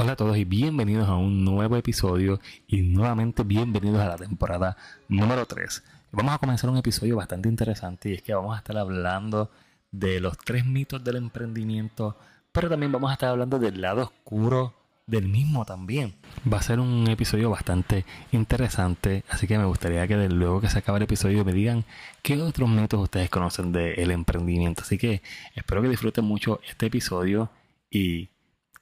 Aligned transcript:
Hola 0.00 0.12
a 0.12 0.16
todos 0.16 0.36
y 0.36 0.44
bienvenidos 0.44 1.08
a 1.08 1.16
un 1.16 1.44
nuevo 1.44 1.76
episodio 1.76 2.38
y 2.68 2.82
nuevamente 2.82 3.42
bienvenidos 3.42 3.98
a 4.00 4.06
la 4.06 4.16
temporada 4.16 4.76
número 5.08 5.44
3. 5.44 5.82
Vamos 6.12 6.32
a 6.32 6.38
comenzar 6.38 6.70
un 6.70 6.76
episodio 6.76 7.16
bastante 7.16 7.48
interesante 7.48 8.10
y 8.10 8.12
es 8.12 8.22
que 8.22 8.32
vamos 8.32 8.54
a 8.54 8.58
estar 8.58 8.78
hablando 8.78 9.50
de 9.90 10.20
los 10.20 10.38
tres 10.38 10.64
mitos 10.64 11.02
del 11.02 11.16
emprendimiento, 11.16 12.16
pero 12.52 12.68
también 12.68 12.92
vamos 12.92 13.10
a 13.10 13.14
estar 13.14 13.30
hablando 13.30 13.58
del 13.58 13.80
lado 13.80 14.04
oscuro 14.04 14.72
del 15.08 15.26
mismo 15.26 15.64
también. 15.64 16.14
Va 16.50 16.58
a 16.58 16.62
ser 16.62 16.78
un 16.78 17.08
episodio 17.08 17.50
bastante 17.50 18.04
interesante, 18.30 19.24
así 19.28 19.48
que 19.48 19.58
me 19.58 19.64
gustaría 19.64 20.06
que 20.06 20.28
luego 20.28 20.60
que 20.60 20.70
se 20.70 20.78
acabe 20.78 20.98
el 20.98 21.04
episodio 21.04 21.44
me 21.44 21.52
digan 21.52 21.84
qué 22.22 22.40
otros 22.40 22.68
mitos 22.68 23.00
ustedes 23.00 23.30
conocen 23.30 23.72
del 23.72 24.12
emprendimiento. 24.12 24.82
Así 24.82 24.96
que 24.96 25.22
espero 25.56 25.82
que 25.82 25.88
disfruten 25.88 26.24
mucho 26.24 26.60
este 26.68 26.86
episodio 26.86 27.50
y 27.90 28.28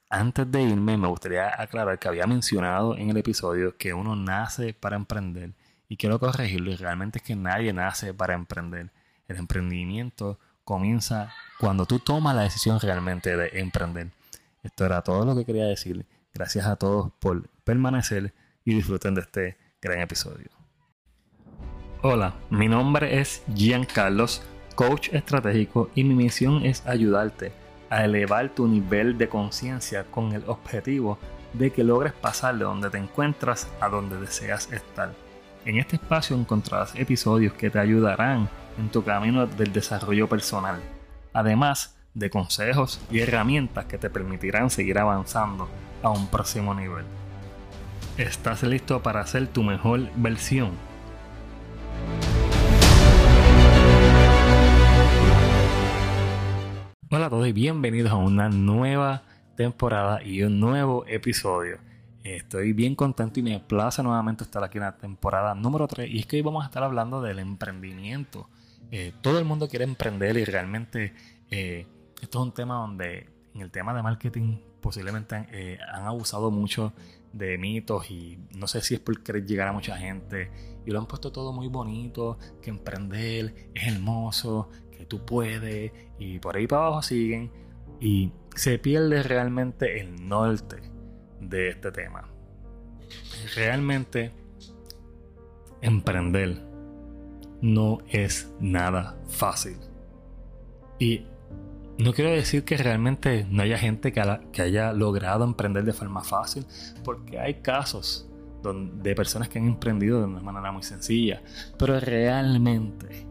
antes 0.09 0.51
de 0.51 0.63
irme 0.63 0.97
me 0.97 1.09
gustaría 1.09 1.61
aclarar 1.61 1.99
que 1.99 2.09
había 2.09 2.27
mencionado 2.27 2.97
en 2.97 3.11
el 3.11 3.17
episodio 3.17 3.77
que 3.77 3.93
uno 3.93 4.15
nace 4.15 4.73
para 4.73 4.97
emprender 4.97 5.53
y 5.89 5.97
quiero 5.97 6.19
corregirlo 6.19 6.71
y 6.71 6.77
realmente 6.77 7.19
es 7.19 7.25
que 7.25 7.37
nadie 7.37 7.73
nace 7.73 8.15
para 8.15 8.35
emprender. 8.35 8.91
El 9.29 9.37
emprendimiento 9.37 10.39
comienza 10.65 11.33
cuando 11.59 11.87
tú 11.87 11.99
tomas 11.99 12.35
la 12.37 12.43
decisión 12.43 12.79
realmente 12.81 13.37
de 13.37 13.61
emprender. 13.61 14.11
Esto 14.63 14.85
era 14.85 15.03
todo 15.03 15.25
lo 15.25 15.35
que 15.37 15.45
quería 15.45 15.65
decir. 15.65 16.07
Gracias 16.33 16.67
a 16.67 16.77
todos 16.77 17.13
por 17.19 17.49
permanecer 17.65 18.35
y 18.65 18.75
disfruten 18.75 19.15
de 19.15 19.21
este 19.23 19.57
gran 19.81 20.01
episodio. 20.01 20.51
Hola, 22.03 22.35
mi 22.51 22.69
nombre 22.69 23.21
es 23.21 23.43
Gian 23.55 23.85
Carlos, 23.85 24.43
coach 24.75 25.09
estratégico 25.13 25.91
y 25.95 26.05
mi 26.05 26.15
misión 26.15 26.65
es 26.65 26.87
ayudarte 26.87 27.66
a 27.91 28.05
elevar 28.05 28.51
tu 28.51 28.67
nivel 28.67 29.19
de 29.19 29.29
conciencia 29.29 30.05
con 30.05 30.33
el 30.33 30.45
objetivo 30.49 31.19
de 31.53 31.73
que 31.73 31.85
logres 31.85 32.13
pasar 32.13 32.57
de 32.57 32.65
donde 32.65 32.91
te 32.91 32.99
encuentras 32.99 33.69
a 33.81 33.89
donde 33.89 34.19
deseas 34.21 34.71
estar. 34.73 35.13
En 35.65 35.79
este 35.79 35.97
espacio 35.97 36.37
encontrarás 36.37 36.95
episodios 36.95 37.53
que 37.55 37.71
te 37.71 37.79
ayudarán 37.79 38.49
en 38.79 38.89
tu 38.91 39.03
camino 39.03 39.47
del 39.47 39.73
desarrollo 39.73 40.29
personal, 40.29 40.81
además 41.33 41.97
de 42.15 42.31
consejos 42.31 43.01
y 43.11 43.21
herramientas 43.21 43.87
que 43.87 43.99
te 43.99 44.11
permitirán 44.11 44.71
seguir 44.71 44.99
avanzando 44.99 45.69
a 46.03 46.11
un 46.11 46.29
próximo 46.29 46.75
nivel. 46.75 47.05
¿Estás 48.17 48.63
listo 48.63 49.03
para 49.03 49.27
ser 49.27 49.49
tu 49.49 49.63
mejor 49.63 50.09
versión? 50.17 50.71
Hola 57.09 57.27
a 57.27 57.31
todos 57.31 57.47
y 57.47 57.53
bienvenidos 57.53 58.11
a 58.11 58.17
una 58.17 58.49
nueva 58.49 59.23
temporada 59.57 60.25
y 60.25 60.43
un 60.43 60.59
nuevo 60.59 61.05
episodio. 61.07 61.79
Estoy 62.25 62.73
bien 62.73 62.97
contento 62.97 63.39
y 63.39 63.45
me 63.45 63.61
plaza 63.61 64.03
nuevamente 64.03 64.43
estar 64.43 64.65
aquí 64.65 64.79
en 64.79 64.85
la 64.85 64.97
temporada 64.97 65.55
número 65.55 65.87
3 65.87 66.11
y 66.11 66.19
es 66.19 66.27
que 66.27 66.35
hoy 66.35 66.43
vamos 66.43 66.65
a 66.65 66.67
estar 66.67 66.83
hablando 66.83 67.23
del 67.23 67.39
emprendimiento. 67.39 68.49
Eh, 68.91 69.13
todo 69.21 69.39
el 69.39 69.45
mundo 69.45 69.69
quiere 69.69 69.85
emprender 69.85 70.37
y 70.37 70.45
realmente 70.45 71.15
eh, 71.49 71.87
esto 72.21 72.41
es 72.41 72.45
un 72.45 72.53
tema 72.53 72.75
donde 72.75 73.29
en 73.55 73.61
el 73.61 73.71
tema 73.71 73.95
de 73.95 74.03
marketing 74.03 74.59
posiblemente 74.81 75.47
eh, 75.53 75.79
han 75.93 76.07
abusado 76.07 76.51
mucho 76.51 76.93
de 77.33 77.57
mitos 77.57 78.11
y 78.11 78.37
no 78.57 78.67
sé 78.67 78.81
si 78.81 78.95
es 78.95 79.01
por 79.01 79.23
querer 79.23 79.47
llegar 79.47 79.69
a 79.69 79.73
mucha 79.73 79.97
gente 79.97 80.51
y 80.85 80.91
lo 80.91 80.99
han 80.99 81.07
puesto 81.07 81.31
todo 81.31 81.53
muy 81.53 81.69
bonito, 81.69 82.39
que 82.63 82.71
emprender 82.71 83.71
es 83.75 83.93
hermoso, 83.93 84.71
que 84.97 85.07
tú 85.07 85.25
puedes 85.25 85.93
y 86.19 86.39
por 86.39 86.57
ahí 86.57 86.67
para 86.67 86.87
abajo 86.87 87.03
siguen 87.03 87.51
y 88.01 88.33
se 88.55 88.79
pierde 88.79 89.23
realmente 89.23 90.01
el 90.01 90.29
norte 90.29 90.77
de 91.41 91.69
este 91.71 91.93
tema. 91.93 92.29
Realmente 93.55 94.33
emprender 95.81 96.63
no 97.61 97.99
es 98.09 98.51
nada 98.61 99.19
fácil. 99.29 99.77
Y 100.99 101.27
no 101.99 102.13
quiero 102.13 102.31
decir 102.31 102.65
que 102.65 102.77
realmente 102.77 103.47
no 103.51 103.63
haya 103.63 103.79
gente 103.79 104.13
que, 104.13 104.21
haya 104.63 104.93
logrado 104.93 105.45
emprender 105.45 105.85
de 105.85 105.93
forma 105.93 106.23
fácil, 106.23 106.67
porque 107.05 107.39
hay 107.39 107.55
casos 107.55 108.29
de 108.63 109.15
personas 109.15 109.49
que 109.49 109.59
han 109.59 109.67
emprendido 109.67 110.19
de 110.19 110.27
una 110.27 110.41
manera 110.41 110.73
muy 110.73 110.83
sencilla, 110.83 111.43
pero 111.79 112.01
realmente, 112.01 113.27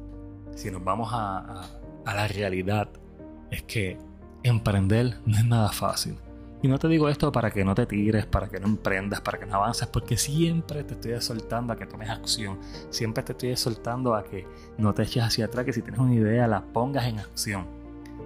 si 0.56 0.72
nos 0.72 0.84
vamos 0.84 1.10
a, 1.12 1.70
la 2.06 2.28
realidad, 2.28 2.90
es 3.52 3.64
que 3.64 3.98
emprender 4.44 5.20
no 5.26 5.38
es 5.38 5.46
nada 5.46 5.70
fácil. 5.72 6.18
Y 6.62 6.68
no 6.68 6.80
te 6.80 6.88
digo 6.88 7.10
esto 7.10 7.32
para 7.32 7.52
que 7.52 7.64
no 7.64 7.76
te 7.76 7.86
tires, 7.86 8.26
para 8.26 8.48
que 8.48 8.60
no 8.60 8.66
emprendas, 8.66 9.22
para 9.22 9.38
que 9.38 9.46
no 9.46 9.56
avances, 9.56 9.88
porque 9.88 10.18
siempre 10.18 10.84
te 10.84 10.94
estoy 10.94 11.20
soltando 11.22 11.74
a 11.74 11.76
que 11.76 11.86
tomes 11.86 12.10
acción. 12.10 12.58
Siempre 12.90 13.22
te 13.24 13.34
estoy 13.34 13.56
soltando 13.56 14.16
a 14.16 14.24
que 14.24 14.48
no 14.78 14.94
te 14.94 15.04
eches 15.04 15.24
hacia 15.24 15.46
atrás, 15.46 15.66
que 15.66 15.74
si 15.74 15.82
tienes 15.82 16.00
una 16.00 16.16
idea 16.16 16.48
la 16.48 16.64
pongas 16.64 17.06
en 17.06 17.20
acción. 17.20 17.68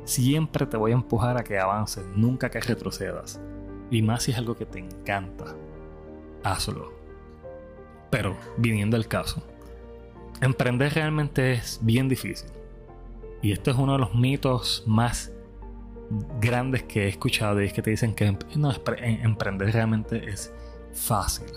Siempre 0.05 0.65
te 0.65 0.77
voy 0.77 0.91
a 0.91 0.95
empujar 0.95 1.37
a 1.37 1.43
que 1.43 1.59
avances, 1.59 2.05
nunca 2.15 2.49
que 2.49 2.61
retrocedas. 2.61 3.41
Y 3.91 4.01
más 4.01 4.23
si 4.23 4.31
es 4.31 4.37
algo 4.37 4.55
que 4.55 4.65
te 4.65 4.79
encanta, 4.79 5.55
hazlo. 6.43 6.93
Pero, 8.09 8.37
viniendo 8.57 8.95
al 8.95 9.07
caso, 9.07 9.43
emprender 10.41 10.93
realmente 10.93 11.53
es 11.53 11.79
bien 11.81 12.09
difícil. 12.09 12.49
Y 13.41 13.51
esto 13.51 13.71
es 13.71 13.77
uno 13.77 13.93
de 13.93 13.99
los 13.99 14.15
mitos 14.15 14.83
más 14.85 15.31
grandes 16.41 16.83
que 16.83 17.05
he 17.05 17.07
escuchado 17.07 17.61
y 17.61 17.65
es 17.65 17.73
que 17.73 17.81
te 17.81 17.91
dicen 17.91 18.13
que 18.13 18.25
em-, 18.25 18.37
emprender 19.23 19.73
realmente 19.73 20.29
es 20.29 20.53
fácil. 20.93 21.47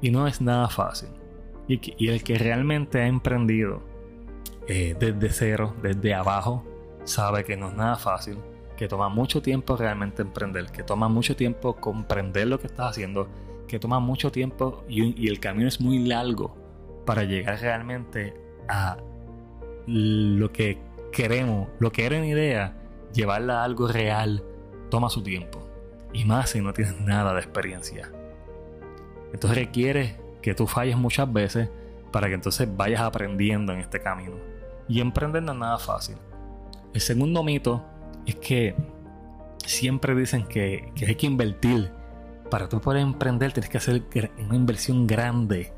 Y 0.00 0.10
no 0.10 0.26
es 0.26 0.40
nada 0.40 0.68
fácil. 0.68 1.10
Y, 1.66 2.08
el 2.08 2.22
que 2.22 2.36
realmente 2.36 3.00
ha 3.00 3.06
emprendido 3.06 3.82
eh, 4.68 4.94
desde 4.98 5.30
cero, 5.30 5.74
desde 5.82 6.14
abajo, 6.14 6.64
sabe 7.04 7.44
que 7.44 7.56
no 7.56 7.68
es 7.68 7.74
nada 7.74 7.96
fácil, 7.96 8.38
que 8.76 8.88
toma 8.88 9.08
mucho 9.08 9.40
tiempo 9.40 9.76
realmente 9.76 10.22
emprender, 10.22 10.66
que 10.66 10.82
toma 10.82 11.08
mucho 11.08 11.36
tiempo 11.36 11.76
comprender 11.76 12.48
lo 12.48 12.60
que 12.60 12.66
estás 12.66 12.90
haciendo, 12.90 13.28
que 13.66 13.78
toma 13.78 13.98
mucho 13.98 14.30
tiempo 14.30 14.84
y, 14.88 15.26
el 15.28 15.40
camino 15.40 15.68
es 15.68 15.80
muy 15.80 16.06
largo 16.06 16.54
para 17.04 17.24
llegar 17.24 17.60
realmente 17.60 18.34
a 18.68 18.96
lo 19.86 20.52
que 20.52 20.78
queremos, 21.12 21.68
lo 21.78 21.92
que 21.92 22.06
era 22.06 22.16
una 22.16 22.26
idea, 22.26 22.76
llevarla 23.12 23.60
a 23.60 23.64
algo 23.64 23.88
real, 23.88 24.42
toma 24.90 25.10
su 25.10 25.22
tiempo. 25.22 25.60
Y 26.12 26.24
más 26.24 26.50
si 26.50 26.60
no 26.60 26.72
tienes 26.72 27.00
nada 27.00 27.34
de 27.34 27.40
experiencia. 27.40 28.10
Entonces 29.32 29.58
requiere 29.58 30.16
que 30.42 30.54
tú 30.54 30.66
falles 30.66 30.96
muchas 30.96 31.32
veces 31.32 31.68
para 32.12 32.28
que 32.28 32.34
entonces 32.34 32.68
vayas 32.76 33.00
aprendiendo 33.00 33.72
en 33.72 33.80
este 33.80 34.00
camino. 34.00 34.36
Y 34.88 35.00
emprender 35.00 35.42
no 35.42 35.52
es 35.52 35.58
nada 35.58 35.78
fácil. 35.78 36.16
El 36.92 37.00
segundo 37.00 37.42
mito 37.42 37.84
es 38.26 38.36
que 38.36 38.76
siempre 39.66 40.14
dicen 40.14 40.44
que, 40.46 40.92
hay 41.06 41.14
que 41.16 41.26
invertir. 41.26 41.90
Para 42.50 42.68
tú 42.68 42.80
poder 42.80 43.02
emprender 43.02 43.52
tienes 43.52 43.68
que 43.68 43.78
hacer 43.78 44.02
una 44.38 44.54
inversión 44.54 45.06
grande. 45.06 45.72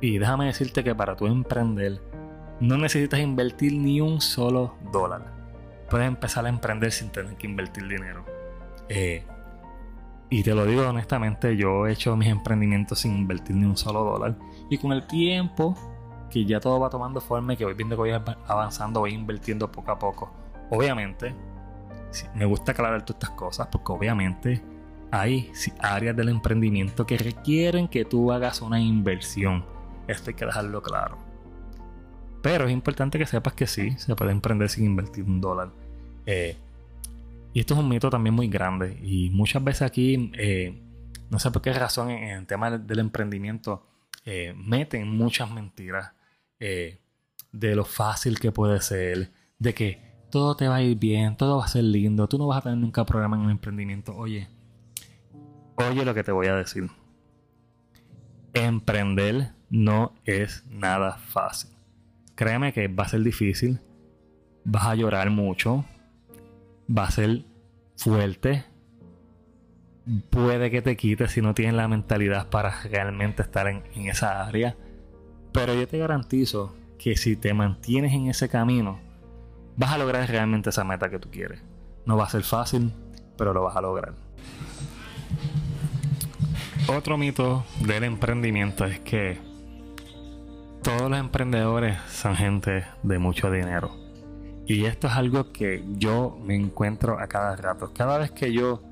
Y 0.00 0.18
déjame 0.18 0.46
decirte 0.46 0.84
que 0.84 0.94
para 0.94 1.16
tú 1.16 1.26
emprender 1.26 2.00
no 2.60 2.76
necesitas 2.76 3.20
invertir 3.20 3.72
ni 3.74 4.00
un 4.00 4.20
solo 4.20 4.74
dólar. 4.92 5.32
Puedes 5.90 6.06
empezar 6.06 6.46
a 6.46 6.48
emprender 6.48 6.92
sin 6.92 7.10
tener 7.10 7.36
que 7.36 7.46
invertir 7.46 7.86
dinero. 7.86 8.24
Eh, 8.88 9.24
y 10.30 10.42
te 10.42 10.54
lo 10.54 10.66
digo 10.66 10.86
honestamente, 10.86 11.56
yo 11.56 11.86
he 11.86 11.92
hecho 11.92 12.14
mis 12.16 12.28
emprendimientos 12.28 13.00
sin 13.00 13.16
invertir 13.16 13.56
ni 13.56 13.64
un 13.64 13.76
solo 13.76 14.04
dólar. 14.04 14.36
Y 14.68 14.78
con 14.78 14.92
el 14.92 15.06
tiempo 15.06 15.74
que 16.30 16.44
ya 16.44 16.60
todo 16.60 16.78
va 16.78 16.90
tomando 16.90 17.20
forma 17.20 17.54
y 17.54 17.56
que 17.56 17.64
voy 17.64 17.74
viendo 17.74 17.96
que 17.96 18.00
voy 18.00 18.34
avanzando, 18.46 19.00
voy 19.00 19.14
invirtiendo 19.14 19.72
poco 19.72 19.90
a 19.90 19.98
poco. 19.98 20.30
Obviamente, 20.70 21.34
me 22.34 22.44
gusta 22.44 22.72
aclarar 22.72 23.04
todas 23.04 23.22
estas 23.22 23.30
cosas 23.30 23.68
porque 23.68 23.92
obviamente 23.92 24.62
hay 25.10 25.50
áreas 25.80 26.14
del 26.14 26.28
emprendimiento 26.28 27.06
que 27.06 27.16
requieren 27.16 27.88
que 27.88 28.04
tú 28.04 28.30
hagas 28.30 28.60
una 28.60 28.80
inversión. 28.80 29.64
Esto 30.08 30.30
hay 30.30 30.34
que 30.34 30.46
dejarlo 30.46 30.82
claro. 30.82 31.18
Pero 32.42 32.66
es 32.66 32.72
importante 32.72 33.18
que 33.18 33.26
sepas 33.26 33.52
que 33.52 33.66
sí, 33.66 33.90
se 33.98 34.16
puede 34.16 34.32
emprender 34.32 34.68
sin 34.68 34.86
invertir 34.86 35.24
un 35.24 35.40
dólar. 35.40 35.70
Eh, 36.24 36.56
y 37.52 37.60
esto 37.60 37.74
es 37.74 37.80
un 37.80 37.88
mito 37.88 38.10
también 38.10 38.34
muy 38.34 38.48
grande. 38.48 38.98
Y 39.02 39.30
muchas 39.30 39.62
veces 39.62 39.82
aquí, 39.82 40.32
eh, 40.38 40.80
no 41.30 41.38
sé 41.38 41.50
por 41.50 41.62
qué 41.62 41.72
razón 41.72 42.10
en, 42.10 42.38
el 42.38 42.46
tema 42.46 42.70
del 42.78 42.98
emprendimiento, 43.00 43.86
eh, 44.24 44.54
meten 44.56 45.08
muchas 45.08 45.50
mentiras 45.50 46.12
de 46.58 47.76
lo 47.76 47.84
fácil 47.84 48.40
que 48.40 48.50
puede 48.50 48.80
ser, 48.80 49.30
de 49.60 49.74
que 49.74 50.08
todo 50.30 50.56
te 50.56 50.66
va 50.66 50.76
a 50.76 50.82
ir 50.82 50.98
bien, 50.98 51.36
todo 51.36 51.58
va 51.58 51.64
a 51.64 51.68
ser 51.68 51.84
lindo, 51.84 52.28
tú 52.28 52.36
no 52.36 52.48
vas 52.48 52.58
a 52.58 52.62
tener 52.62 52.78
nunca 52.78 53.04
problema 53.04 53.36
en 53.36 53.44
el 53.44 53.50
emprendimiento. 53.50 54.14
Oye, 54.16 54.48
oye 55.76 56.04
lo 56.04 56.14
que 56.14 56.24
te 56.24 56.32
voy 56.32 56.48
a 56.48 56.56
decir. 56.56 56.90
Emprender 58.54 59.52
no 59.70 60.12
es 60.24 60.64
nada 60.70 61.18
fácil. 61.18 61.70
Créeme 62.34 62.72
que 62.72 62.88
va 62.88 63.04
a 63.04 63.08
ser 63.08 63.22
difícil, 63.22 63.80
vas 64.64 64.86
a 64.86 64.94
llorar 64.94 65.30
mucho, 65.30 65.84
va 66.88 67.04
a 67.04 67.10
ser 67.10 67.44
fuerte, 67.96 68.64
puede 70.30 70.70
que 70.70 70.82
te 70.82 70.96
quite 70.96 71.28
si 71.28 71.42
no 71.42 71.54
tienes 71.54 71.74
la 71.74 71.88
mentalidad 71.88 72.48
para 72.48 72.82
realmente 72.82 73.42
estar 73.42 73.66
en, 73.66 73.82
en 73.94 74.06
esa 74.08 74.46
área. 74.46 74.76
Pero 75.52 75.74
yo 75.74 75.88
te 75.88 75.98
garantizo 75.98 76.76
que 76.98 77.16
si 77.16 77.36
te 77.36 77.54
mantienes 77.54 78.12
en 78.12 78.28
ese 78.28 78.48
camino, 78.48 79.00
vas 79.76 79.92
a 79.92 79.98
lograr 79.98 80.28
realmente 80.28 80.70
esa 80.70 80.84
meta 80.84 81.10
que 81.10 81.18
tú 81.18 81.30
quieres. 81.30 81.62
No 82.06 82.16
va 82.16 82.24
a 82.24 82.30
ser 82.30 82.42
fácil, 82.42 82.92
pero 83.36 83.52
lo 83.52 83.62
vas 83.62 83.76
a 83.76 83.80
lograr. 83.80 84.14
Otro 86.88 87.18
mito 87.18 87.64
del 87.80 88.04
emprendimiento 88.04 88.84
es 88.84 89.00
que 89.00 89.47
todos 90.82 91.10
los 91.10 91.18
emprendedores 91.18 91.98
son 92.10 92.36
gente 92.36 92.84
de 93.02 93.18
mucho 93.18 93.50
dinero. 93.50 93.90
Y 94.66 94.84
esto 94.84 95.06
es 95.06 95.14
algo 95.14 95.50
que 95.52 95.82
yo 95.96 96.38
me 96.44 96.54
encuentro 96.54 97.18
a 97.18 97.26
cada 97.26 97.56
rato. 97.56 97.92
Cada 97.94 98.18
vez 98.18 98.30
que 98.30 98.52
yo 98.52 98.82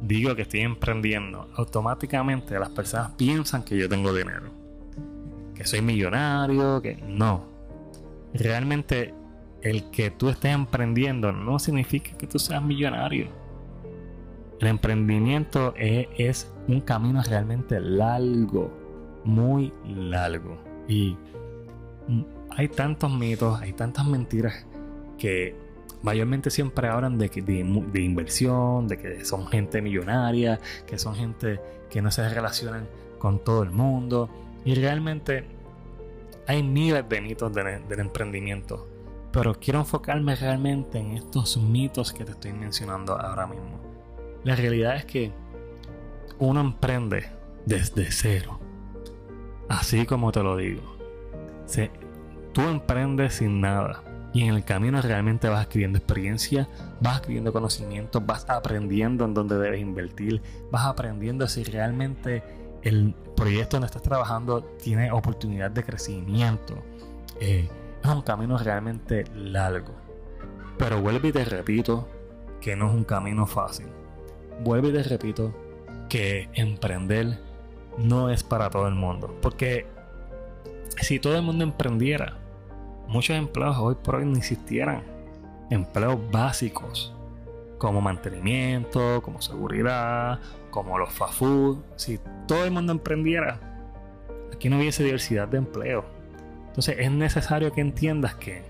digo 0.00 0.34
que 0.34 0.42
estoy 0.42 0.60
emprendiendo, 0.60 1.50
automáticamente 1.56 2.58
las 2.58 2.70
personas 2.70 3.12
piensan 3.12 3.62
que 3.62 3.76
yo 3.76 3.88
tengo 3.88 4.14
dinero. 4.14 4.50
Que 5.54 5.64
soy 5.66 5.82
millonario, 5.82 6.80
que 6.80 6.96
no. 7.06 7.44
Realmente 8.32 9.14
el 9.62 9.90
que 9.90 10.10
tú 10.10 10.30
estés 10.30 10.54
emprendiendo 10.54 11.32
no 11.32 11.58
significa 11.58 12.16
que 12.16 12.26
tú 12.26 12.38
seas 12.38 12.62
millonario. 12.62 13.28
El 14.58 14.68
emprendimiento 14.68 15.74
es, 15.76 16.08
es 16.16 16.52
un 16.66 16.80
camino 16.80 17.22
realmente 17.22 17.78
largo, 17.80 18.70
muy 19.24 19.72
largo. 19.86 20.69
Y 20.90 21.16
hay 22.50 22.68
tantos 22.68 23.12
mitos, 23.12 23.60
hay 23.60 23.72
tantas 23.72 24.04
mentiras 24.06 24.66
que 25.16 25.54
mayormente 26.02 26.50
siempre 26.50 26.88
hablan 26.88 27.16
de, 27.16 27.28
de, 27.28 28.02
inversión, 28.02 28.88
de 28.88 28.98
que 28.98 29.24
son 29.24 29.46
gente 29.46 29.80
millonaria, 29.80 30.58
que 30.88 30.98
son 30.98 31.14
gente 31.14 31.60
que 31.88 32.02
no 32.02 32.10
se 32.10 32.28
relacionan 32.28 32.88
con 33.20 33.38
todo 33.38 33.62
el 33.62 33.70
mundo. 33.70 34.28
Y 34.64 34.74
realmente 34.74 35.44
hay 36.48 36.64
miles 36.64 37.08
de 37.08 37.20
mitos 37.20 37.52
del 37.54 38.00
emprendimiento. 38.00 38.88
Pero 39.30 39.54
quiero 39.60 39.78
enfocarme 39.78 40.34
realmente 40.34 40.98
en 40.98 41.12
estos 41.12 41.56
mitos 41.56 42.12
que 42.12 42.24
te 42.24 42.32
estoy 42.32 42.52
mencionando 42.52 43.16
ahora 43.16 43.46
mismo. 43.46 43.78
La 44.42 44.56
realidad 44.56 44.96
es 44.96 45.04
que 45.04 45.30
uno 46.40 46.60
emprende 46.60 47.28
desde 47.64 48.10
cero. 48.10 48.58
Así 49.70 50.04
como 50.04 50.32
te 50.32 50.42
lo 50.42 50.56
digo. 50.56 50.82
tú 52.52 52.62
emprendes 52.62 53.34
sin 53.34 53.60
nada 53.60 54.02
y 54.32 54.42
en 54.42 54.54
el 54.56 54.64
camino 54.64 55.00
realmente 55.00 55.48
vas 55.48 55.66
adquiriendo 55.66 55.96
experiencia, 55.96 56.68
vas 57.00 57.18
adquiriendo 57.18 57.52
conocimiento, 57.52 58.20
vas 58.20 58.50
aprendiendo 58.50 59.24
en 59.24 59.32
dónde 59.32 59.56
debes 59.56 59.80
invertir, 59.80 60.42
vas 60.72 60.86
aprendiendo 60.86 61.46
si 61.46 61.62
realmente 61.62 62.42
el 62.82 63.14
proyecto 63.36 63.76
donde 63.76 63.86
estás 63.86 64.02
trabajando 64.02 64.62
tiene 64.82 65.12
oportunidad 65.12 65.70
de 65.70 65.84
crecimiento. 65.84 66.74
Eh, 67.40 67.68
es 68.02 68.10
un 68.10 68.22
camino 68.22 68.58
realmente 68.58 69.24
largo. 69.36 69.94
Pero 70.78 71.00
vuelvo 71.00 71.28
y 71.28 71.32
te 71.32 71.44
repito 71.44 72.08
que 72.60 72.74
no 72.74 72.88
es 72.88 72.94
un 72.94 73.04
camino 73.04 73.46
fácil. 73.46 73.86
Vuelvo 74.64 74.88
y 74.88 74.92
te 74.92 75.04
repito 75.04 75.54
que 76.08 76.48
emprender 76.54 77.38
no 77.98 78.30
es 78.30 78.42
para 78.42 78.70
todo 78.70 78.88
el 78.88 78.94
mundo. 78.94 79.36
Porque 79.40 79.86
si 81.00 81.18
todo 81.18 81.36
el 81.36 81.42
mundo 81.42 81.64
emprendiera, 81.64 82.38
muchos 83.06 83.36
empleos 83.36 83.76
hoy 83.78 83.96
por 83.96 84.16
hoy 84.16 84.26
no 84.26 84.36
existieran. 84.36 85.02
Empleos 85.70 86.18
básicos 86.30 87.14
como 87.78 88.00
mantenimiento, 88.00 89.22
como 89.22 89.40
seguridad, 89.40 90.40
como 90.70 90.98
los 90.98 91.12
fast 91.12 91.34
food. 91.34 91.78
Si 91.96 92.20
todo 92.46 92.64
el 92.64 92.70
mundo 92.70 92.92
emprendiera, 92.92 93.58
aquí 94.52 94.68
no 94.68 94.78
hubiese 94.78 95.04
diversidad 95.04 95.48
de 95.48 95.58
empleo. 95.58 96.04
Entonces 96.68 96.96
es 96.98 97.10
necesario 97.10 97.72
que 97.72 97.80
entiendas 97.80 98.34
que, 98.36 98.62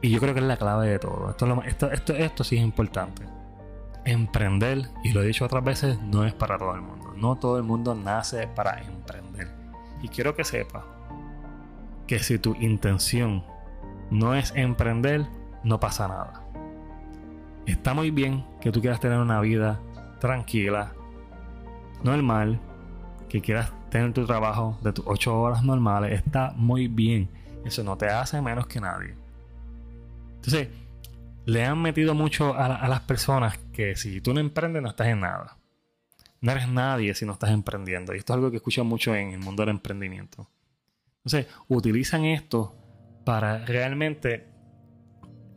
y 0.00 0.10
yo 0.10 0.20
creo 0.20 0.34
que 0.34 0.40
es 0.40 0.46
la 0.46 0.56
clave 0.56 0.88
de 0.88 0.98
todo, 0.98 1.30
esto, 1.30 1.62
esto, 1.64 1.90
esto, 1.90 2.14
esto 2.14 2.44
sí 2.44 2.56
es 2.56 2.62
importante. 2.62 3.35
Emprender, 4.06 4.88
y 5.04 5.12
lo 5.12 5.20
he 5.20 5.26
dicho 5.26 5.44
otras 5.44 5.62
veces, 5.62 6.00
no 6.00 6.24
es 6.24 6.32
para 6.32 6.56
todo 6.56 6.74
el 6.74 6.80
mundo. 6.80 7.12
No 7.16 7.36
todo 7.36 7.58
el 7.58 7.64
mundo 7.64 7.94
nace 7.94 8.46
para 8.46 8.80
emprender. 8.80 9.50
Y 10.00 10.08
quiero 10.08 10.34
que 10.34 10.44
sepas 10.44 10.84
que 12.06 12.20
si 12.20 12.38
tu 12.38 12.54
intención 12.54 13.44
no 14.10 14.34
es 14.34 14.52
emprender, 14.54 15.26
no 15.64 15.80
pasa 15.80 16.06
nada. 16.06 16.44
Está 17.66 17.94
muy 17.94 18.12
bien 18.12 18.46
que 18.60 18.70
tú 18.70 18.80
quieras 18.80 19.00
tener 19.00 19.18
una 19.18 19.40
vida 19.40 19.80
tranquila, 20.20 20.92
normal, 22.04 22.60
que 23.28 23.40
quieras 23.40 23.72
tener 23.90 24.12
tu 24.12 24.24
trabajo 24.24 24.78
de 24.82 24.92
tus 24.92 25.04
8 25.06 25.40
horas 25.40 25.64
normales, 25.64 26.12
está 26.12 26.52
muy 26.56 26.86
bien. 26.86 27.28
Eso 27.64 27.82
no 27.82 27.96
te 27.96 28.06
hace 28.06 28.40
menos 28.40 28.68
que 28.68 28.80
nadie. 28.80 29.16
Entonces, 30.36 30.68
le 31.46 31.64
han 31.64 31.80
metido 31.80 32.14
mucho 32.14 32.54
a, 32.56 32.88
las 32.88 33.00
personas 33.00 33.56
que 33.72 33.94
si 33.94 34.20
tú 34.20 34.34
no 34.34 34.40
emprendes 34.40 34.82
no 34.82 34.88
estás 34.88 35.06
en 35.06 35.20
nada. 35.20 35.56
No 36.40 36.52
eres 36.52 36.68
nadie 36.68 37.14
si 37.14 37.24
no 37.24 37.32
estás 37.32 37.50
emprendiendo. 37.50 38.12
Y 38.12 38.18
esto 38.18 38.32
es 38.32 38.34
algo 38.34 38.50
que 38.50 38.56
escucho 38.56 38.84
mucho 38.84 39.14
en 39.14 39.30
el 39.30 39.38
mundo 39.38 39.62
del 39.62 39.70
emprendimiento. 39.70 40.50
Entonces, 41.24 41.46
utilizan 41.68 42.24
esto 42.24 42.76
para 43.24 43.64
realmente 43.64 44.48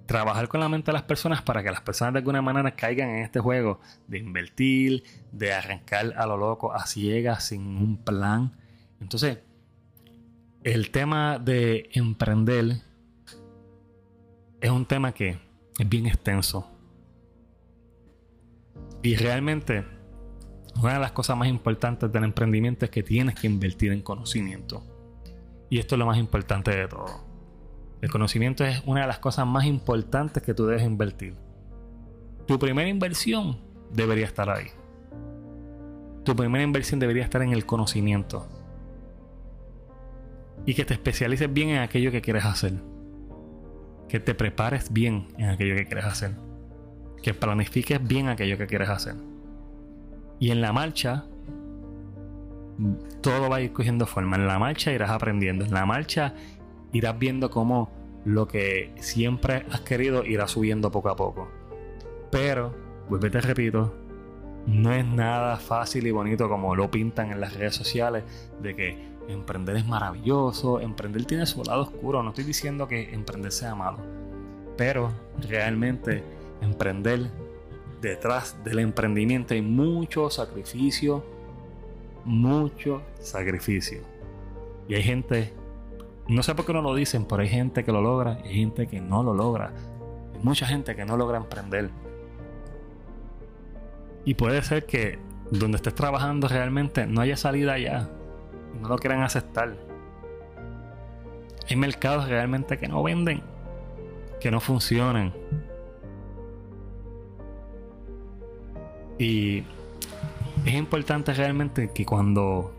trabajar 0.05 0.47
con 0.47 0.59
la 0.59 0.69
mente 0.69 0.87
de 0.87 0.93
las 0.93 1.03
personas 1.03 1.41
para 1.41 1.63
que 1.63 1.71
las 1.71 1.81
personas 1.81 2.13
de 2.13 2.19
alguna 2.19 2.41
manera 2.41 2.75
caigan 2.75 3.09
en 3.09 3.23
este 3.23 3.39
juego 3.39 3.79
de 4.07 4.19
invertir, 4.19 5.03
de 5.31 5.53
arrancar 5.53 6.13
a 6.15 6.25
lo 6.27 6.37
loco, 6.37 6.71
a 6.71 6.85
ciegas, 6.85 7.45
sin 7.45 7.61
un 7.61 8.03
plan. 8.03 8.53
Entonces, 9.01 9.39
el 10.63 10.91
tema 10.91 11.39
de 11.39 11.89
emprender 11.93 12.81
es 14.61 14.69
un 14.69 14.85
tema 14.85 15.13
que 15.13 15.48
es 15.79 15.89
bien 15.89 16.05
extenso. 16.05 16.67
Y 19.01 19.15
realmente, 19.15 19.85
una 20.81 20.93
de 20.93 20.99
las 20.99 21.13
cosas 21.13 21.37
más 21.37 21.47
importantes 21.47 22.11
del 22.11 22.25
emprendimiento 22.25 22.85
es 22.85 22.91
que 22.91 23.01
tienes 23.01 23.35
que 23.35 23.47
invertir 23.47 23.93
en 23.93 24.01
conocimiento. 24.01 24.83
Y 25.69 25.79
esto 25.79 25.95
es 25.95 25.99
lo 25.99 26.05
más 26.05 26.17
importante 26.17 26.75
de 26.75 26.87
todo. 26.87 27.25
El 28.01 28.09
conocimiento 28.09 28.65
es 28.65 28.81
una 28.85 29.01
de 29.01 29.07
las 29.07 29.19
cosas 29.19 29.47
más 29.47 29.65
importantes 29.65 30.43
que 30.43 30.53
tú 30.53 30.65
debes 30.65 30.83
invertir. 30.83 31.35
Tu 32.45 32.59
primera 32.59 32.89
inversión 32.89 33.59
debería 33.91 34.25
estar 34.25 34.49
ahí. 34.49 34.67
Tu 36.25 36.35
primera 36.35 36.63
inversión 36.63 36.99
debería 36.99 37.23
estar 37.23 37.41
en 37.41 37.53
el 37.53 37.65
conocimiento. 37.65 38.47
Y 40.65 40.73
que 40.73 40.83
te 40.83 40.93
especialices 40.93 41.51
bien 41.51 41.69
en 41.69 41.79
aquello 41.79 42.11
que 42.11 42.21
quieres 42.21 42.43
hacer. 42.43 42.73
Que 44.09 44.19
te 44.19 44.35
prepares 44.35 44.91
bien 44.91 45.27
en 45.37 45.49
aquello 45.49 45.75
que 45.75 45.85
quieres 45.85 46.05
hacer. 46.05 46.31
Que 47.21 47.33
planifiques 47.33 48.05
bien 48.05 48.27
aquello 48.27 48.57
que 48.57 48.67
quieres 48.67 48.89
hacer. 48.89 49.15
Y 50.39 50.51
en 50.51 50.61
la 50.61 50.73
marcha 50.73 51.25
todo 53.21 53.49
va 53.49 53.57
a 53.57 53.61
ir 53.61 53.71
cogiendo 53.71 54.05
forma. 54.05 54.35
En 54.35 54.47
la 54.47 54.59
marcha 54.59 54.91
irás 54.91 55.11
aprendiendo. 55.11 55.65
En 55.65 55.73
la 55.73 55.85
marcha 55.85 56.33
irás 56.91 57.17
viendo 57.19 57.49
cómo 57.49 57.91
lo 58.25 58.47
que 58.47 58.91
siempre 58.97 59.65
has 59.71 59.81
querido 59.81 60.25
irá 60.25 60.47
subiendo 60.47 60.91
poco 60.91 61.09
a 61.09 61.15
poco. 61.15 61.49
Pero, 62.31 62.75
vuelve 63.09 63.29
te 63.29 63.41
repito, 63.41 63.95
no 64.67 64.93
es 64.93 65.05
nada 65.05 65.57
fácil 65.57 66.07
y 66.07 66.11
bonito 66.11 66.47
como 66.47 66.75
lo 66.75 66.91
pintan 66.91 67.31
en 67.31 67.41
las 67.41 67.53
redes 67.53 67.75
sociales 67.75 68.23
de 68.61 68.75
que 68.75 69.09
emprender 69.29 69.77
es 69.77 69.85
maravilloso, 69.85 70.79
emprender 70.79 71.25
tiene 71.25 71.45
su 71.45 71.63
lado 71.63 71.83
oscuro. 71.83 72.21
No 72.23 72.29
estoy 72.29 72.43
diciendo 72.43 72.87
que 72.87 73.13
emprender 73.13 73.51
sea 73.51 73.75
malo, 73.75 73.99
pero 74.77 75.11
realmente 75.47 76.23
emprender 76.61 77.29
detrás 78.01 78.57
del 78.63 78.79
emprendimiento 78.79 79.53
hay 79.53 79.61
mucho 79.61 80.29
sacrificio 80.29 81.23
mucho 82.25 83.01
sacrificio. 83.19 84.01
Y 84.87 84.95
hay 84.95 85.03
gente, 85.03 85.53
no 86.27 86.43
sé 86.43 86.55
por 86.55 86.65
qué 86.65 86.73
no 86.73 86.81
lo 86.81 86.95
dicen, 86.95 87.25
pero 87.25 87.41
hay 87.41 87.49
gente 87.49 87.83
que 87.83 87.91
lo 87.91 88.01
logra 88.01 88.39
y 88.43 88.49
hay 88.49 88.55
gente 88.55 88.87
que 88.87 89.01
no 89.01 89.23
lo 89.23 89.33
logra. 89.33 89.73
Hay 90.35 90.43
mucha 90.43 90.65
gente 90.65 90.95
que 90.95 91.05
no 91.05 91.17
logra 91.17 91.37
emprender. 91.37 91.89
Y 94.25 94.33
puede 94.35 94.61
ser 94.61 94.85
que 94.85 95.19
donde 95.51 95.77
estés 95.77 95.95
trabajando 95.95 96.47
realmente 96.47 97.07
no 97.07 97.21
haya 97.21 97.37
salida 97.37 97.77
ya. 97.77 98.09
No 98.81 98.89
lo 98.89 98.97
quieran 98.97 99.21
aceptar. 99.21 99.75
Hay 101.69 101.75
mercados 101.75 102.27
realmente 102.27 102.77
que 102.77 102.87
no 102.87 103.03
venden, 103.03 103.41
que 104.39 104.49
no 104.49 104.59
funcionan. 104.59 105.33
Y 109.17 109.63
es 110.65 110.73
importante 110.73 111.33
realmente 111.33 111.91
que 111.91 112.05
cuando 112.05 112.73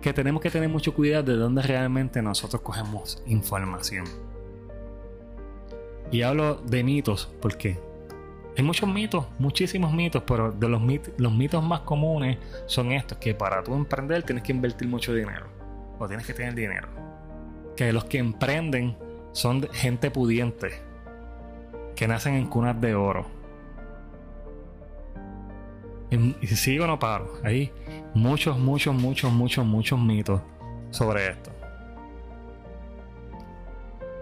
que 0.00 0.12
tenemos 0.12 0.40
que 0.40 0.50
tener 0.50 0.68
mucho 0.68 0.94
cuidado 0.94 1.24
de 1.24 1.36
dónde 1.36 1.60
realmente 1.62 2.22
nosotros 2.22 2.62
cogemos 2.62 3.22
información. 3.26 4.04
Y 6.10 6.22
hablo 6.22 6.54
de 6.54 6.84
mitos 6.84 7.28
porque 7.40 7.78
hay 8.58 8.64
muchos 8.64 8.88
mitos, 8.88 9.24
muchísimos 9.38 9.92
mitos, 9.92 10.24
pero 10.26 10.50
de 10.50 10.68
los, 10.68 10.82
los 11.16 11.32
mitos 11.32 11.62
más 11.62 11.80
comunes 11.82 12.38
son 12.66 12.90
estos, 12.90 13.16
que 13.18 13.32
para 13.32 13.62
tú 13.62 13.72
emprender 13.72 14.24
tienes 14.24 14.42
que 14.42 14.50
invertir 14.50 14.88
mucho 14.88 15.14
dinero, 15.14 15.46
o 15.96 16.08
tienes 16.08 16.26
que 16.26 16.34
tener 16.34 16.56
dinero. 16.56 16.88
Que 17.76 17.92
los 17.92 18.06
que 18.06 18.18
emprenden 18.18 18.96
son 19.30 19.62
gente 19.72 20.10
pudiente, 20.10 20.72
que 21.94 22.08
nacen 22.08 22.34
en 22.34 22.46
cunas 22.48 22.80
de 22.80 22.96
oro. 22.96 23.26
Y 26.10 26.46
si 26.48 26.56
sigo 26.56 26.84
no 26.88 26.98
paro, 26.98 27.34
hay 27.44 27.70
muchos, 28.12 28.58
muchos, 28.58 28.92
muchos, 28.92 29.30
muchos, 29.30 29.64
muchos 29.64 30.00
mitos 30.00 30.40
sobre 30.90 31.28
esto. 31.28 31.52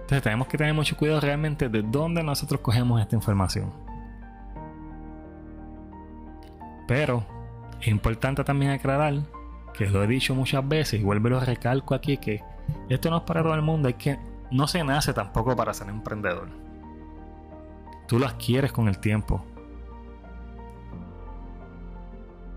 Entonces 0.02 0.23
tenemos 0.23 0.47
que 0.47 0.59
tener 0.59 0.75
mucho 0.75 0.95
cuidado 0.95 1.23
realmente 1.23 1.71
de 1.71 1.81
dónde 1.81 2.23
nosotros 2.23 2.61
cogemos 2.61 3.00
esta 3.00 3.16
información. 3.16 3.86
Pero 6.87 7.26
es 7.81 7.88
importante 7.88 8.45
también 8.45 8.73
aclarar 8.73 9.14
que 9.75 9.88
lo 9.88 10.02
he 10.02 10.07
dicho 10.07 10.35
muchas 10.35 10.66
veces 10.66 11.00
y 11.00 11.05
vuelvo 11.05 11.28
y 11.28 11.31
lo 11.33 11.40
recalco 11.40 11.95
aquí 11.95 12.16
que 12.16 12.43
esto 12.88 13.11
no 13.11 13.19
es 13.19 13.23
para 13.25 13.43
todo 13.43 13.55
el 13.55 13.62
mundo, 13.62 13.88
hay 13.88 13.95
que 13.95 14.19
no 14.50 14.66
se 14.66 14.83
nace 14.83 15.12
tampoco 15.12 15.55
para 15.55 15.75
ser 15.75 15.88
emprendedor. 15.88 16.49
Tú 18.07 18.19
lo 18.19 18.26
adquieres 18.26 18.73
con 18.73 18.88
el 18.88 18.99
tiempo. 18.99 19.45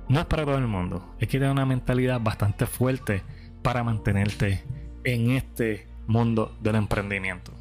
No 0.08 0.20
es 0.20 0.26
para 0.26 0.46
todo 0.46 0.58
el 0.58 0.68
mundo, 0.68 1.16
hay 1.20 1.28
que 1.28 1.38
tener 1.38 1.52
una 1.52 1.66
mentalidad 1.66 2.20
bastante 2.20 2.66
fuerte 2.66 3.24
para 3.62 3.84
mantenerte 3.84 4.64
en 5.04 5.32
este 5.32 5.88
mundo 6.08 6.58
del 6.62 6.76
emprendimiento. 6.76 7.54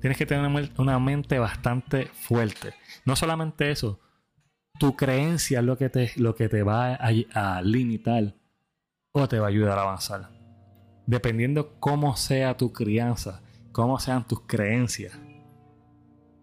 Tienes 0.00 0.16
que 0.16 0.26
tener 0.26 0.70
una 0.76 0.98
mente 0.98 1.38
bastante 1.38 2.06
fuerte. 2.06 2.74
No 3.04 3.14
solamente 3.16 3.70
eso, 3.70 4.00
tu 4.78 4.96
creencia 4.96 5.60
es 5.60 5.64
lo 5.64 5.76
que 5.76 5.88
te, 5.88 6.12
lo 6.16 6.34
que 6.34 6.48
te 6.48 6.62
va 6.62 6.94
a, 6.94 7.62
limitar 7.62 8.34
o 9.12 9.28
te 9.28 9.38
va 9.38 9.46
a 9.46 9.50
ayudar 9.50 9.78
a 9.78 9.82
avanzar. 9.82 10.30
Dependiendo 11.06 11.78
cómo 11.80 12.16
sea 12.16 12.56
tu 12.56 12.72
crianza, 12.72 13.42
cómo 13.72 13.98
sean 13.98 14.26
tus 14.26 14.40
creencias 14.42 15.18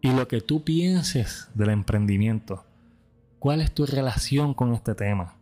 y 0.02 0.12
lo 0.12 0.28
que 0.28 0.42
tú 0.42 0.64
pienses 0.64 1.50
del 1.56 1.70
emprendimiento, 1.70 2.66
cuál 3.40 3.62
es 3.62 3.74
tu 3.74 3.86
relación 3.86 4.54
con 4.54 4.74
este 4.74 4.94
tema, 4.96 5.38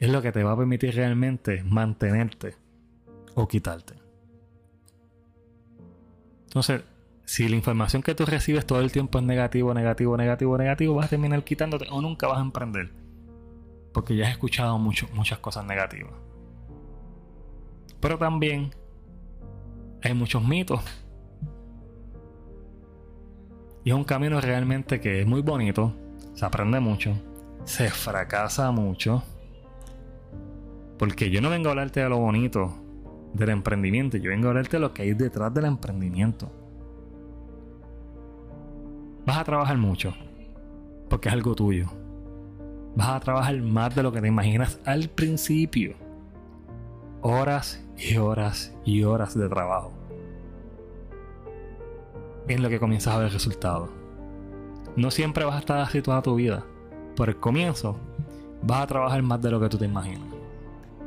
es 0.00 0.10
lo 0.10 0.22
que 0.22 0.32
te 0.32 0.42
va 0.42 0.52
a 0.52 0.56
permitir 0.56 0.94
realmente 0.94 1.62
mantenerte 1.62 2.56
o 3.34 3.46
quitarte. 3.46 3.94
Entonces, 6.44 6.82
si 7.26 7.48
la 7.48 7.56
información 7.56 8.02
que 8.02 8.14
tú 8.14 8.24
recibes 8.24 8.64
todo 8.64 8.80
el 8.80 8.92
tiempo 8.92 9.18
es 9.18 9.24
negativo, 9.24 9.74
negativo, 9.74 10.16
negativo, 10.16 10.56
negativo, 10.56 10.94
vas 10.94 11.06
a 11.06 11.10
terminar 11.10 11.42
quitándote 11.42 11.86
o 11.90 12.00
nunca 12.00 12.28
vas 12.28 12.38
a 12.38 12.42
emprender. 12.42 12.92
Porque 13.92 14.14
ya 14.14 14.26
has 14.26 14.30
escuchado 14.30 14.78
mucho, 14.78 15.08
muchas 15.12 15.40
cosas 15.40 15.66
negativas. 15.66 16.12
Pero 18.00 18.16
también 18.16 18.70
hay 20.04 20.14
muchos 20.14 20.44
mitos. 20.44 20.80
Y 23.82 23.90
es 23.90 23.96
un 23.96 24.04
camino 24.04 24.40
realmente 24.40 25.00
que 25.00 25.20
es 25.20 25.26
muy 25.26 25.42
bonito, 25.42 25.94
se 26.34 26.44
aprende 26.44 26.78
mucho, 26.78 27.20
se 27.64 27.90
fracasa 27.90 28.70
mucho. 28.70 29.24
Porque 30.96 31.30
yo 31.30 31.40
no 31.40 31.50
vengo 31.50 31.68
a 31.68 31.70
hablarte 31.72 32.00
de 32.00 32.08
lo 32.08 32.18
bonito 32.18 32.72
del 33.34 33.48
emprendimiento, 33.48 34.16
yo 34.16 34.30
vengo 34.30 34.46
a 34.46 34.50
hablarte 34.50 34.76
de 34.76 34.80
lo 34.80 34.94
que 34.94 35.02
hay 35.02 35.14
detrás 35.14 35.52
del 35.52 35.64
emprendimiento 35.64 36.65
Vas 39.26 39.38
a 39.38 39.44
trabajar 39.44 39.76
mucho, 39.76 40.14
porque 41.10 41.28
es 41.28 41.34
algo 41.34 41.56
tuyo. 41.56 41.86
Vas 42.94 43.08
a 43.08 43.18
trabajar 43.18 43.60
más 43.60 43.92
de 43.92 44.04
lo 44.04 44.12
que 44.12 44.20
te 44.20 44.28
imaginas 44.28 44.78
al 44.84 45.08
principio. 45.08 45.96
Horas 47.22 47.84
y 47.98 48.18
horas 48.18 48.72
y 48.84 49.02
horas 49.02 49.36
de 49.36 49.48
trabajo. 49.48 49.92
En 52.46 52.62
lo 52.62 52.68
que 52.68 52.78
comienzas 52.78 53.16
a 53.16 53.18
ver 53.18 53.32
resultados. 53.32 53.90
No 54.94 55.10
siempre 55.10 55.44
vas 55.44 55.56
a 55.56 55.58
estar 55.58 55.80
así 55.80 56.00
toda 56.02 56.22
tu 56.22 56.36
vida. 56.36 56.64
Por 57.16 57.28
el 57.28 57.36
comienzo, 57.36 57.98
vas 58.62 58.82
a 58.82 58.86
trabajar 58.86 59.22
más 59.22 59.42
de 59.42 59.50
lo 59.50 59.58
que 59.58 59.68
tú 59.68 59.76
te 59.76 59.86
imaginas. 59.86 60.28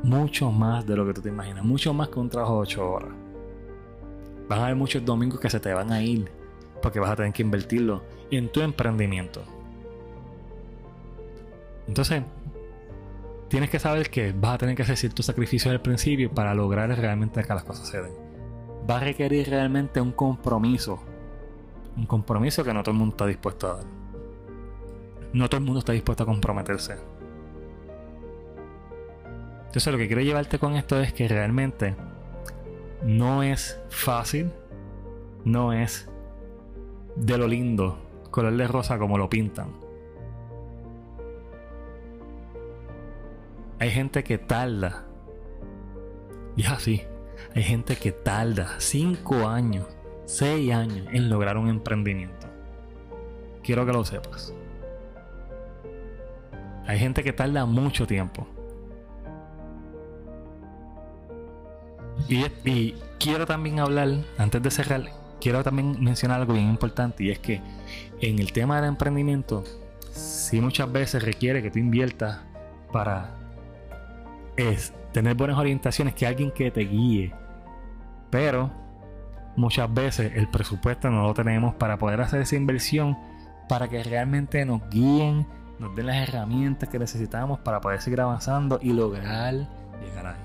Mucho 0.04 0.52
más 0.52 0.86
de 0.86 0.98
lo 0.98 1.06
que 1.08 1.14
tú 1.14 1.22
te 1.22 1.30
imaginas. 1.30 1.64
Mucho 1.64 1.94
más 1.94 2.10
que 2.10 2.20
un 2.20 2.30
trabajo 2.30 2.56
de 2.56 2.62
8 2.64 2.92
horas. 2.92 3.12
Van 4.50 4.60
a 4.60 4.64
haber 4.66 4.76
muchos 4.76 5.06
domingos 5.06 5.40
que 5.40 5.50
se 5.50 5.62
te 5.62 5.74
van 5.74 5.94
a 5.94 6.04
ir 6.04 6.39
porque 6.82 7.00
vas 7.00 7.12
a 7.12 7.16
tener 7.16 7.34
que 7.34 7.42
invertirlo 7.42 8.04
en 8.32 8.52
tu 8.52 8.62
emprendimiento. 8.62 9.44
Entonces, 11.88 12.24
tienes 13.48 13.70
que 13.70 13.80
saber 13.80 14.10
que 14.10 14.32
vas 14.32 14.56
a 14.56 14.58
tener 14.60 14.76
que 14.76 14.84
hacer 14.84 14.98
ciertos 14.98 15.26
sacrificios 15.26 15.72
al 15.72 15.82
principio 15.82 16.32
para 16.32 16.54
lograr 16.54 16.90
realmente 16.90 17.44
que 17.44 17.54
las 17.54 17.64
cosas 17.64 17.88
se 17.88 18.02
den. 18.02 18.14
Va 18.90 18.98
a 18.98 19.00
requerir 19.00 19.50
realmente 19.50 20.00
un 20.00 20.12
compromiso. 20.12 21.00
Un 21.98 22.06
compromiso 22.06 22.64
que 22.64 22.74
no 22.74 22.84
todo 22.84 22.92
el 22.92 23.00
mundo 23.00 23.14
está 23.14 23.26
dispuesto 23.26 23.68
a 23.68 23.74
dar. 23.78 23.86
No 25.34 25.50
todo 25.50 25.58
el 25.58 25.66
mundo 25.66 25.80
está 25.80 25.94
dispuesto 25.94 26.24
a 26.24 26.26
comprometerse. 26.26 26.96
Entonces 29.66 29.94
lo 29.94 30.00
que 30.00 30.08
quiero 30.08 30.22
llevarte 30.22 30.58
con 30.58 30.76
esto 30.76 31.00
es 31.00 31.14
que 31.14 31.28
realmente 31.28 31.96
no 33.04 33.44
es 33.44 33.80
fácil, 33.90 34.52
no 35.46 35.74
es 35.74 36.10
de 37.16 37.38
lo 37.38 37.48
lindo, 37.48 37.98
color 38.32 38.56
de 38.56 38.68
rosa 38.68 38.98
como 38.98 39.18
lo 39.18 39.30
pintan. 39.30 39.74
Hay 43.80 43.92
gente 43.92 44.24
que 44.24 44.38
tarda. 44.38 45.06
Y 46.56 46.64
es 46.64 46.70
así. 46.70 47.02
Hay 47.56 47.64
gente 47.64 47.96
que 47.96 48.12
tarda 48.12 48.76
5 48.78 49.48
años, 49.48 49.88
6 50.26 50.74
años 50.74 51.08
en 51.12 51.30
lograr 51.30 51.58
un 51.58 51.70
emprendimiento. 51.70 52.48
Quiero 53.64 53.86
que 53.86 53.94
lo 53.94 54.04
sepas. 54.04 54.54
Hay 56.86 57.00
gente 57.00 57.24
que 57.24 57.32
tarda 57.32 57.66
mucho 57.66 58.06
tiempo. 58.06 58.48
Y, 62.28 62.46
y 62.66 62.96
quiero 63.18 63.46
también 63.46 63.80
hablar, 63.80 64.10
antes 64.38 64.62
de 64.62 64.72
cerrar, 64.72 65.19
quiero 65.40 65.64
también 65.64 66.04
mencionar 66.04 66.42
algo 66.42 66.54
bien 66.54 66.70
importante 66.70 67.24
y 67.24 67.32
es 67.32 67.40
que 67.40 67.62
en 68.22 68.40
el 68.40 68.52
tema 68.52 68.76
del 68.78 68.90
emprendimiento, 68.90 69.64
sí 70.12 70.62
muchas 70.62 70.92
veces 70.92 71.24
requiere 71.24 71.62
que 71.62 71.72
tú 71.72 71.80
inviertas 71.80 72.40
para 72.92 73.36
tener 75.12 75.36
buenas 75.36 75.58
orientaciones, 75.58 76.14
que 76.14 76.28
alguien 76.28 76.52
que 76.52 76.72
te 76.72 76.82
guíe. 76.82 77.34
Pero 78.30 78.72
muchas 79.56 79.92
veces 79.94 80.34
el 80.36 80.50
presupuesto 80.50 81.10
no 81.10 81.24
lo 81.24 81.34
tenemos 81.34 81.76
para 81.76 81.98
poder 81.98 82.22
hacer 82.22 82.42
esa 82.42 82.56
inversión 82.56 83.18
para 83.68 83.88
que 83.88 84.04
realmente 84.04 84.66
nos 84.66 84.88
guíen, 84.90 85.46
nos 85.80 85.96
den 85.96 86.08
las 86.08 86.28
herramientas 86.28 86.90
que 86.90 87.00
necesitamos 87.00 87.60
para 87.60 87.80
poder 87.82 88.02
seguir 88.02 88.22
avanzando 88.22 88.80
y 88.82 88.94
lograr 88.94 89.54
llegar 90.02 90.28
ahí. 90.28 90.36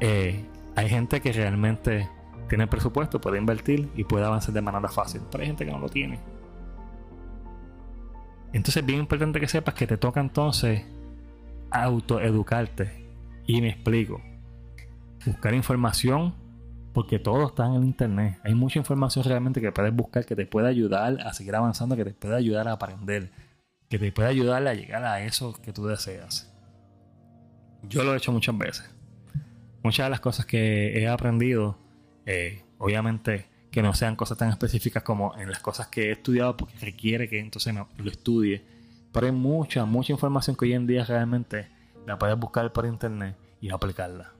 Eh, 0.00 0.44
hay 0.76 0.88
gente 0.88 1.20
que 1.20 1.32
realmente 1.32 2.08
tiene 2.48 2.66
presupuesto, 2.66 3.20
puede 3.20 3.38
invertir 3.38 3.90
y 3.96 4.04
puede 4.04 4.24
avanzar 4.24 4.54
de 4.54 4.60
manera 4.60 4.88
fácil. 4.88 5.22
Pero 5.30 5.42
hay 5.42 5.48
gente 5.48 5.64
que 5.64 5.72
no 5.72 5.78
lo 5.78 5.88
tiene. 5.88 6.20
Entonces 8.52 8.78
es 8.78 8.86
bien 8.86 9.00
importante 9.00 9.40
que 9.40 9.48
sepas 9.48 9.74
que 9.74 9.86
te 9.86 9.96
toca 9.96 10.20
entonces 10.20 10.84
autoeducarte. 11.70 13.06
Y 13.46 13.60
me 13.60 13.70
explico. 13.70 14.20
Buscar 15.24 15.54
información 15.54 16.34
porque 16.92 17.18
todo 17.18 17.46
está 17.46 17.66
en 17.66 17.74
el 17.74 17.84
internet. 17.84 18.38
Hay 18.44 18.54
mucha 18.54 18.78
información 18.78 19.24
realmente 19.24 19.60
que 19.60 19.72
puedes 19.72 19.94
buscar 19.94 20.24
que 20.24 20.36
te 20.36 20.46
puede 20.46 20.68
ayudar 20.68 21.18
a 21.20 21.32
seguir 21.32 21.54
avanzando, 21.56 21.96
que 21.96 22.04
te 22.04 22.12
puede 22.12 22.36
ayudar 22.36 22.68
a 22.68 22.72
aprender, 22.72 23.30
que 23.88 23.98
te 23.98 24.12
puede 24.12 24.28
ayudar 24.28 24.66
a 24.66 24.74
llegar 24.74 25.04
a 25.04 25.24
eso 25.24 25.54
que 25.62 25.72
tú 25.72 25.86
deseas. 25.86 26.52
Yo 27.88 28.04
lo 28.04 28.14
he 28.14 28.18
hecho 28.18 28.32
muchas 28.32 28.56
veces. 28.56 28.90
Muchas 29.82 30.06
de 30.06 30.10
las 30.10 30.20
cosas 30.20 30.46
que 30.46 31.00
he 31.00 31.08
aprendido 31.08 31.78
eh, 32.26 32.62
obviamente 32.78 33.46
que 33.70 33.82
no 33.82 33.94
sean 33.94 34.16
cosas 34.16 34.36
tan 34.36 34.50
específicas 34.50 35.02
como 35.02 35.34
en 35.38 35.48
las 35.48 35.60
cosas 35.60 35.88
que 35.88 36.08
he 36.08 36.12
estudiado 36.12 36.56
porque 36.56 36.74
requiere 36.80 37.28
que 37.28 37.40
entonces 37.40 37.74
lo 37.74 38.10
estudie. 38.10 38.62
Pero 39.12 39.26
hay 39.26 39.32
mucha, 39.32 39.84
mucha 39.84 40.12
información 40.12 40.56
que 40.56 40.66
hoy 40.66 40.74
en 40.74 40.86
día 40.86 41.04
realmente 41.04 41.68
la 42.06 42.18
puedes 42.18 42.38
buscar 42.38 42.72
por 42.72 42.84
internet 42.84 43.36
y 43.60 43.70
aplicarla. 43.70 44.32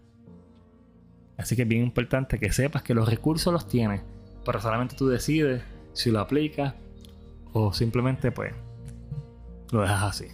Así 1.39 1.57
que 1.57 1.63
es 1.63 1.69
bien 1.69 1.83
importante 1.83 2.39
que 2.39 2.53
sepas 2.53 2.83
que 2.83 2.95
los 2.95 3.09
recursos 3.09 3.53
los 3.53 3.67
tienes, 3.67 4.03
pero 4.45 4.61
solamente 4.61 4.97
tú 4.97 5.09
decides 5.09 5.63
si 5.95 6.11
lo 6.11 6.21
aplicas 6.21 6.75
o 7.53 7.73
simplemente 7.73 8.33
pues 8.33 8.55
lo 9.71 9.83
dejas 9.83 10.03
así. 10.03 10.27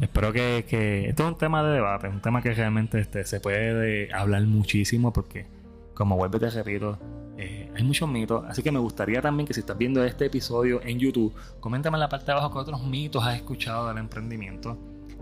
Espero 0.00 0.32
que, 0.32 0.64
que, 0.68 1.08
Esto 1.08 1.24
es 1.24 1.28
un 1.30 1.38
tema 1.38 1.62
de 1.62 1.74
debate, 1.74 2.08
un 2.08 2.22
tema 2.22 2.40
que 2.40 2.54
realmente 2.54 3.00
este, 3.00 3.24
se 3.24 3.40
puede 3.40 4.12
hablar 4.12 4.42
muchísimo 4.42 5.12
porque, 5.12 5.46
como 5.94 6.16
vuelvo 6.16 6.36
y 6.36 6.40
te 6.40 6.50
repito, 6.50 6.98
Eh, 7.40 7.70
hay 7.76 7.84
muchos 7.84 8.08
mitos, 8.08 8.44
así 8.48 8.64
que 8.64 8.72
me 8.72 8.80
gustaría 8.80 9.22
también 9.22 9.46
que 9.46 9.54
si 9.54 9.60
estás 9.60 9.78
viendo 9.78 10.02
este 10.02 10.26
episodio 10.26 10.80
en 10.82 10.98
YouTube, 10.98 11.32
coméntame 11.60 11.96
en 11.96 12.00
la 12.00 12.08
parte 12.08 12.26
de 12.26 12.32
abajo 12.32 12.52
qué 12.52 12.58
otros 12.58 12.82
mitos 12.82 13.24
has 13.24 13.36
escuchado 13.36 13.86
del 13.86 13.98
emprendimiento 13.98 14.76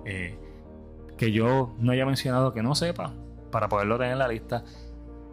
eh, 0.07 0.35
que 1.19 1.31
yo 1.31 1.75
no 1.79 1.93
haya 1.93 2.07
mencionado 2.07 2.55
que 2.55 2.63
no 2.63 2.75
sepa 2.75 3.13
para 3.51 3.69
poderlo 3.69 3.99
tener 3.99 4.13
en 4.13 4.19
la 4.19 4.29
lista. 4.29 4.65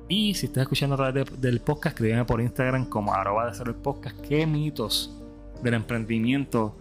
Y 0.09 0.33
si 0.33 0.47
estás 0.47 0.63
escuchando 0.63 0.95
a 0.95 0.97
través 0.97 1.39
del 1.39 1.61
podcast, 1.61 1.95
escríbeme 1.95 2.25
por 2.25 2.41
Instagram 2.41 2.89
como 2.89 3.13
arroba 3.13 3.49
de 3.49 3.63
el 3.63 3.75
podcast 3.75 4.19
qué 4.19 4.45
mitos 4.45 5.21
del 5.61 5.75
emprendimiento 5.75 6.75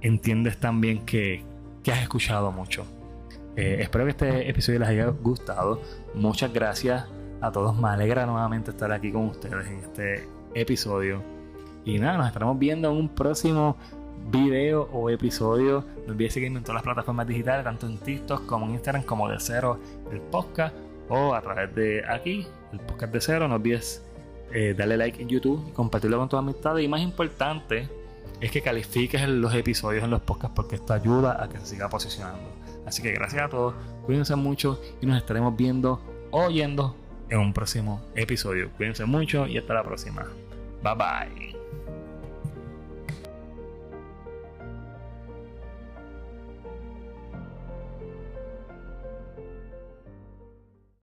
entiendes 0.00 0.56
también 0.58 1.04
que, 1.04 1.44
que 1.82 1.92
has 1.92 2.02
escuchado 2.02 2.52
mucho. 2.52 2.84
Eh, 3.56 3.78
espero 3.80 4.04
que 4.04 4.10
este 4.12 4.48
episodio 4.48 4.78
les 4.80 4.88
haya 4.88 5.06
gustado. 5.06 5.80
Muchas 6.14 6.52
gracias 6.52 7.06
a 7.40 7.52
todos. 7.52 7.76
Me 7.76 7.88
alegra 7.88 8.24
nuevamente 8.24 8.70
estar 8.70 8.90
aquí 8.92 9.12
con 9.12 9.26
ustedes 9.26 9.66
en 9.66 9.78
este 9.78 10.28
episodio. 10.54 11.22
Y 11.84 11.98
nada, 11.98 12.16
nos 12.16 12.26
estaremos 12.28 12.58
viendo 12.58 12.90
en 12.90 12.96
un 12.96 13.08
próximo 13.08 13.76
video 14.30 14.88
o 14.92 15.10
episodio. 15.10 15.84
No 16.06 16.12
olvides 16.12 16.34
seguirme 16.34 16.58
en 16.58 16.64
todas 16.64 16.76
las 16.76 16.84
plataformas 16.84 17.26
digitales, 17.26 17.64
tanto 17.64 17.86
en 17.86 17.98
TikTok 17.98 18.46
como 18.46 18.66
en 18.66 18.72
Instagram, 18.72 19.02
como 19.02 19.28
de 19.28 19.36
cero 19.38 19.78
el 20.10 20.20
podcast, 20.20 20.74
o 21.08 21.34
a 21.34 21.42
través 21.42 21.74
de 21.74 22.04
aquí, 22.08 22.46
el 22.72 22.80
podcast 22.80 23.12
de 23.12 23.20
cero. 23.20 23.48
No 23.48 23.56
olvides 23.56 24.04
eh, 24.52 24.74
darle 24.76 24.96
like 24.96 25.20
en 25.20 25.28
YouTube 25.28 25.66
y 25.68 25.72
compartirlo 25.72 26.18
con 26.18 26.28
tus 26.28 26.38
amistades. 26.38 26.84
Y 26.84 26.88
más 26.88 27.00
importante 27.00 27.88
es 28.40 28.50
que 28.50 28.60
califiques 28.60 29.26
los 29.28 29.54
episodios 29.54 30.04
en 30.04 30.10
los 30.10 30.22
podcasts 30.22 30.54
porque 30.54 30.76
esto 30.76 30.92
ayuda 30.92 31.42
a 31.42 31.48
que 31.48 31.58
se 31.58 31.66
siga 31.66 31.88
posicionando. 31.88 32.50
Así 32.86 33.02
que 33.02 33.12
gracias 33.12 33.42
a 33.42 33.48
todos, 33.48 33.74
cuídense 34.04 34.34
mucho 34.34 34.80
y 35.00 35.06
nos 35.06 35.16
estaremos 35.16 35.56
viendo 35.56 36.00
oyendo 36.32 36.96
en 37.28 37.38
un 37.38 37.52
próximo 37.52 38.02
episodio. 38.14 38.70
Cuídense 38.76 39.04
mucho 39.04 39.46
y 39.46 39.58
hasta 39.58 39.74
la 39.74 39.84
próxima. 39.84 40.26
Bye 40.82 40.94
bye. 40.94 41.61